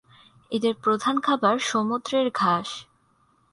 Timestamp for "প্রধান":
0.75-1.15